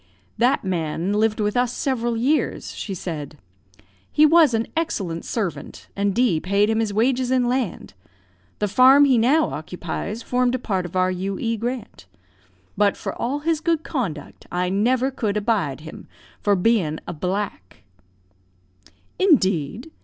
"That 0.39 0.63
man 0.63 1.13
lived 1.13 1.39
with 1.39 1.55
us 1.55 1.71
several 1.71 2.17
years," 2.17 2.71
she 2.73 2.95
said; 2.95 3.37
"he 4.11 4.25
was 4.25 4.55
an 4.55 4.65
excellent 4.75 5.25
servant, 5.25 5.89
and 5.95 6.15
D 6.15 6.39
paid 6.39 6.71
him 6.71 6.79
his 6.79 6.91
wages 6.91 7.29
in 7.29 7.47
land. 7.47 7.93
The 8.57 8.67
farm 8.67 9.05
he 9.05 9.19
now 9.19 9.49
occupies 9.51 10.23
formed 10.23 10.55
a 10.55 10.57
part 10.57 10.87
of 10.87 10.95
our 10.95 11.11
U.E. 11.11 11.55
grant. 11.55 12.07
But, 12.75 12.97
for 12.97 13.13
all 13.13 13.41
his 13.41 13.61
good 13.61 13.83
conduct, 13.83 14.47
I 14.51 14.69
never 14.69 15.11
could 15.11 15.37
abide 15.37 15.81
him, 15.81 16.07
for 16.39 16.55
being 16.55 16.97
a 17.07 17.13
black." 17.13 17.83
"Indeed! 19.19 19.91